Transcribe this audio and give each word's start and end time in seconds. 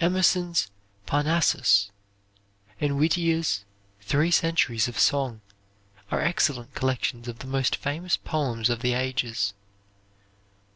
Emerson's 0.00 0.66
Parnassus, 1.06 1.92
and 2.80 2.98
Whittier's 2.98 3.64
"Three 4.00 4.32
Centuries 4.32 4.88
of 4.88 4.98
Song" 4.98 5.40
are 6.10 6.20
excellent 6.20 6.74
collections 6.74 7.28
of 7.28 7.38
the 7.38 7.46
most 7.46 7.76
famous 7.76 8.16
poems 8.16 8.70
of 8.70 8.80
the 8.80 8.94
ages. 8.94 9.54